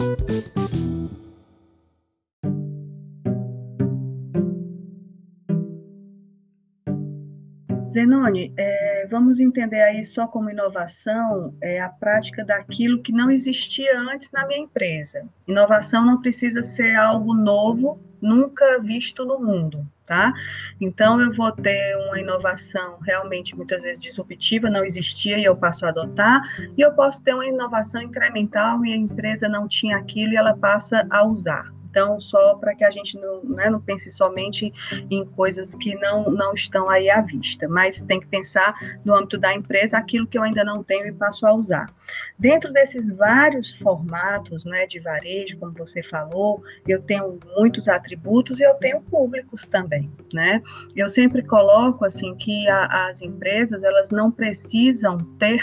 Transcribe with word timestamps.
thank 0.00 0.20
you 0.20 0.29
Zenone, 7.90 8.52
é, 8.56 9.06
vamos 9.10 9.40
entender 9.40 9.82
aí 9.82 10.04
só 10.04 10.26
como 10.26 10.50
inovação 10.50 11.54
é 11.60 11.80
a 11.80 11.88
prática 11.88 12.44
daquilo 12.44 13.02
que 13.02 13.12
não 13.12 13.30
existia 13.30 13.98
antes 13.98 14.30
na 14.30 14.46
minha 14.46 14.60
empresa. 14.60 15.26
Inovação 15.46 16.04
não 16.04 16.20
precisa 16.20 16.62
ser 16.62 16.94
algo 16.94 17.34
novo, 17.34 18.00
nunca 18.20 18.78
visto 18.78 19.24
no 19.24 19.40
mundo, 19.40 19.84
tá? 20.06 20.32
Então 20.80 21.20
eu 21.20 21.34
vou 21.34 21.50
ter 21.50 21.96
uma 21.96 22.20
inovação 22.20 22.98
realmente 23.00 23.56
muitas 23.56 23.82
vezes 23.82 24.00
disruptiva, 24.00 24.70
não 24.70 24.84
existia 24.84 25.38
e 25.38 25.44
eu 25.44 25.56
passo 25.56 25.84
a 25.84 25.88
adotar, 25.88 26.42
e 26.76 26.80
eu 26.80 26.92
posso 26.92 27.22
ter 27.22 27.34
uma 27.34 27.46
inovação 27.46 28.00
incremental 28.02 28.84
e 28.84 28.92
a 28.92 28.96
empresa 28.96 29.48
não 29.48 29.66
tinha 29.66 29.96
aquilo 29.96 30.32
e 30.32 30.36
ela 30.36 30.56
passa 30.56 31.06
a 31.10 31.24
usar. 31.24 31.79
Então, 31.90 32.20
só 32.20 32.54
para 32.54 32.74
que 32.74 32.84
a 32.84 32.90
gente 32.90 33.18
não, 33.18 33.42
né, 33.42 33.68
não 33.68 33.80
pense 33.80 34.10
somente 34.12 34.72
em 35.10 35.26
coisas 35.26 35.74
que 35.74 35.94
não, 35.96 36.30
não 36.30 36.54
estão 36.54 36.88
aí 36.88 37.10
à 37.10 37.20
vista, 37.20 37.68
mas 37.68 38.00
tem 38.02 38.20
que 38.20 38.26
pensar 38.26 38.74
no 39.04 39.14
âmbito 39.14 39.36
da 39.36 39.52
empresa 39.52 39.98
aquilo 39.98 40.26
que 40.26 40.38
eu 40.38 40.42
ainda 40.42 40.64
não 40.64 40.82
tenho 40.84 41.06
e 41.06 41.12
passo 41.12 41.46
a 41.46 41.52
usar. 41.52 41.86
Dentro 42.38 42.72
desses 42.72 43.10
vários 43.10 43.74
formatos 43.74 44.64
né, 44.64 44.86
de 44.86 45.00
varejo, 45.00 45.58
como 45.58 45.72
você 45.72 46.02
falou, 46.02 46.62
eu 46.86 47.02
tenho 47.02 47.38
muitos 47.56 47.88
atributos 47.88 48.60
e 48.60 48.62
eu 48.62 48.74
tenho 48.74 49.02
públicos 49.02 49.66
também. 49.66 50.10
Né? 50.32 50.62
Eu 50.94 51.08
sempre 51.08 51.42
coloco 51.42 52.04
assim 52.04 52.34
que 52.36 52.68
a, 52.68 53.08
as 53.08 53.20
empresas 53.20 53.82
elas 53.82 54.10
não 54.10 54.30
precisam 54.30 55.18
ter 55.38 55.60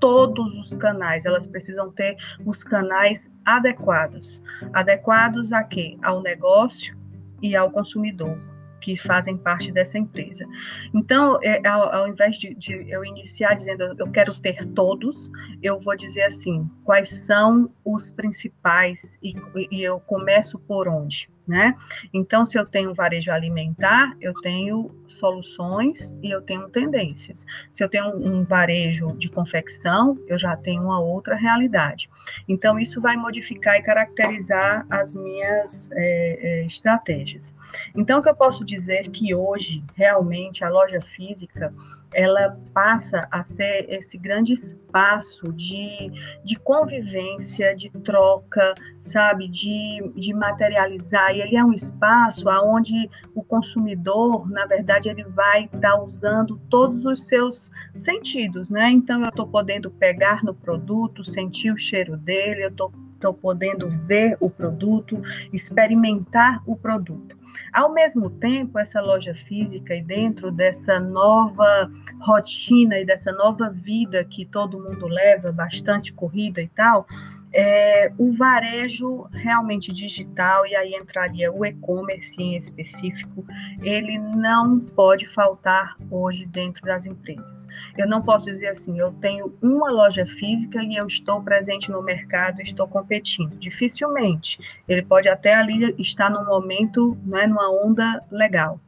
todos 0.00 0.56
os 0.58 0.74
canais, 0.74 1.24
elas 1.26 1.46
precisam 1.46 1.90
ter 1.90 2.16
os 2.44 2.62
canais 2.62 3.30
adequados. 3.44 4.42
Adequados 4.72 5.52
a 5.52 5.62
quê? 5.62 5.96
Ao 6.02 6.22
negócio 6.22 6.96
e 7.42 7.54
ao 7.56 7.70
consumidor 7.70 8.38
que 8.80 8.96
fazem 8.96 9.36
parte 9.36 9.72
dessa 9.72 9.98
empresa. 9.98 10.46
Então, 10.94 11.38
é, 11.42 11.66
ao, 11.66 11.94
ao, 11.94 12.08
invés 12.08 12.36
de, 12.36 12.54
de, 12.54 12.88
eu 12.88 13.04
iniciar 13.04 13.54
dizendo 13.54 13.94
eu 13.98 14.10
quero 14.10 14.34
ter 14.40 14.64
todos, 14.66 15.30
eu 15.62 15.80
vou 15.80 15.96
dizer 15.96 16.22
assim, 16.22 16.68
quais 16.84 17.08
são 17.08 17.70
os 17.84 18.10
principais 18.10 19.18
e, 19.22 19.34
e 19.70 19.82
eu 19.82 20.00
começo 20.00 20.58
por 20.60 20.88
onde? 20.88 21.28
Né? 21.48 21.74
Então, 22.12 22.44
se 22.44 22.58
eu 22.58 22.66
tenho 22.66 22.94
varejo 22.94 23.32
alimentar, 23.32 24.14
eu 24.20 24.34
tenho 24.34 24.94
soluções 25.06 26.12
e 26.22 26.30
eu 26.30 26.42
tenho 26.42 26.68
tendências. 26.68 27.46
Se 27.72 27.82
eu 27.82 27.88
tenho 27.88 28.14
um 28.14 28.44
varejo 28.44 29.08
de 29.16 29.30
confecção, 29.30 30.18
eu 30.26 30.38
já 30.38 30.54
tenho 30.56 30.82
uma 30.82 31.00
outra 31.00 31.34
realidade. 31.34 32.10
Então, 32.46 32.78
isso 32.78 33.00
vai 33.00 33.16
modificar 33.16 33.76
e 33.76 33.82
caracterizar 33.82 34.86
as 34.90 35.14
minhas 35.14 35.90
é, 35.92 36.38
é, 36.40 36.66
estratégias. 36.66 37.54
Então, 37.96 38.20
o 38.20 38.22
que 38.22 38.28
eu 38.28 38.36
posso 38.36 38.64
dizer 38.64 39.08
que 39.08 39.34
hoje, 39.34 39.82
realmente, 39.94 40.62
a 40.62 40.68
loja 40.68 41.00
física, 41.00 41.72
ela 42.12 42.58
passa 42.72 43.28
a 43.30 43.42
ser 43.42 43.86
esse 43.88 44.16
grande 44.16 44.54
espaço 44.54 45.52
de, 45.52 46.10
de 46.44 46.56
convivência, 46.56 47.74
de 47.76 47.90
troca, 47.90 48.74
sabe, 49.00 49.48
de, 49.48 50.12
de 50.14 50.32
materializar 50.32 51.34
ele 51.40 51.56
é 51.56 51.64
um 51.64 51.72
espaço 51.72 52.48
aonde 52.48 53.08
o 53.34 53.42
consumidor, 53.42 54.48
na 54.50 54.66
verdade, 54.66 55.08
ele 55.08 55.24
vai 55.24 55.64
estar 55.64 55.96
tá 55.96 56.02
usando 56.02 56.60
todos 56.68 57.04
os 57.04 57.26
seus 57.26 57.70
sentidos, 57.94 58.70
né? 58.70 58.90
Então, 58.90 59.22
eu 59.22 59.28
estou 59.28 59.46
podendo 59.46 59.90
pegar 59.90 60.42
no 60.44 60.54
produto, 60.54 61.24
sentir 61.24 61.72
o 61.72 61.78
cheiro 61.78 62.16
dele, 62.16 62.64
eu 62.64 62.70
estou 62.70 62.92
estou 63.18 63.34
podendo 63.34 63.88
ver 64.06 64.36
o 64.40 64.48
produto, 64.48 65.20
experimentar 65.52 66.62
o 66.64 66.76
produto. 66.76 67.36
Ao 67.72 67.92
mesmo 67.92 68.30
tempo, 68.30 68.78
essa 68.78 69.00
loja 69.00 69.34
física 69.34 69.94
e 69.94 70.02
dentro 70.02 70.50
dessa 70.50 70.98
nova 71.00 71.90
rotina 72.20 72.98
e 72.98 73.04
dessa 73.04 73.32
nova 73.32 73.68
vida 73.68 74.24
que 74.24 74.46
todo 74.46 74.80
mundo 74.80 75.06
leva, 75.06 75.52
bastante 75.52 76.12
corrida 76.12 76.62
e 76.62 76.68
tal, 76.68 77.06
é, 77.52 78.12
o 78.18 78.32
varejo 78.32 79.26
realmente 79.32 79.92
digital, 79.92 80.66
e 80.66 80.74
aí 80.76 80.94
entraria 80.94 81.52
o 81.52 81.64
e-commerce 81.64 82.40
em 82.40 82.56
específico, 82.56 83.44
ele 83.82 84.18
não 84.18 84.80
pode 84.80 85.26
faltar 85.26 85.96
hoje 86.10 86.46
dentro 86.46 86.82
das 86.82 87.06
empresas. 87.06 87.66
Eu 87.96 88.08
não 88.08 88.22
posso 88.22 88.46
dizer 88.46 88.68
assim, 88.68 88.98
eu 88.98 89.12
tenho 89.12 89.56
uma 89.62 89.90
loja 89.90 90.26
física 90.26 90.82
e 90.82 90.96
eu 90.96 91.06
estou 91.06 91.42
presente 91.42 91.90
no 91.90 92.02
mercado, 92.02 92.60
estou 92.60 92.86
competindo. 92.86 93.56
Dificilmente. 93.58 94.58
Ele 94.88 95.02
pode 95.02 95.28
até 95.28 95.54
ali 95.54 95.94
estar 95.98 96.30
num 96.30 96.44
momento, 96.44 97.16
né, 97.24 97.46
numa 97.46 97.70
onda 97.70 98.20
legal 98.30 98.80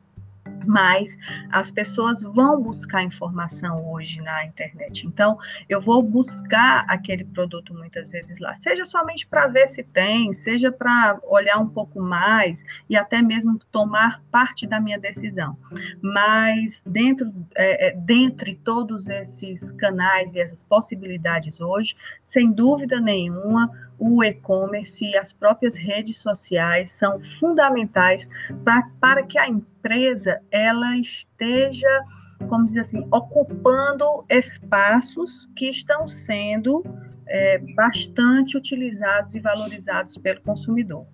mas 0.66 1.16
as 1.50 1.70
pessoas 1.70 2.22
vão 2.22 2.60
buscar 2.62 3.02
informação 3.02 3.76
hoje 3.90 4.20
na 4.20 4.44
internet. 4.44 5.06
Então, 5.06 5.38
eu 5.68 5.80
vou 5.80 6.02
buscar 6.02 6.84
aquele 6.88 7.24
produto 7.24 7.74
muitas 7.74 8.10
vezes 8.10 8.38
lá, 8.38 8.54
seja 8.54 8.84
somente 8.84 9.26
para 9.26 9.46
ver 9.46 9.68
se 9.68 9.82
tem, 9.82 10.32
seja 10.34 10.70
para 10.70 11.18
olhar 11.24 11.58
um 11.58 11.68
pouco 11.68 12.00
mais 12.00 12.64
e 12.88 12.96
até 12.96 13.22
mesmo 13.22 13.58
tomar 13.70 14.22
parte 14.30 14.66
da 14.66 14.80
minha 14.80 14.98
decisão. 14.98 15.56
Mas 16.02 16.82
dentro, 16.86 17.32
é, 17.54 17.88
é 17.88 17.96
dentre 17.96 18.54
todos 18.56 19.08
esses 19.08 19.72
canais 19.72 20.34
e 20.34 20.40
essas 20.40 20.62
possibilidades 20.62 21.60
hoje, 21.60 21.94
sem 22.24 22.50
dúvida 22.50 23.00
nenhuma, 23.00 23.70
o 24.00 24.24
e-commerce 24.24 25.04
e 25.04 25.16
as 25.16 25.32
próprias 25.32 25.76
redes 25.76 26.18
sociais 26.18 26.90
são 26.90 27.20
fundamentais 27.38 28.26
pra, 28.64 28.90
para 28.98 29.22
que 29.22 29.38
a 29.38 29.46
empresa 29.46 30.40
ela 30.50 30.96
esteja, 30.96 32.04
como 32.48 32.64
dizer 32.64 32.80
assim, 32.80 33.06
ocupando 33.12 34.24
espaços 34.30 35.48
que 35.54 35.70
estão 35.70 36.08
sendo 36.08 36.82
é, 37.28 37.58
bastante 37.76 38.56
utilizados 38.56 39.34
e 39.34 39.40
valorizados 39.40 40.16
pelo 40.16 40.40
consumidor. 40.40 41.06